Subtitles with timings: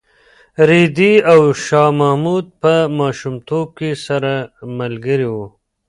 [0.69, 4.33] رېدي او شاه محمود په ماشومتوب کې سره
[4.79, 5.47] ملګري وو.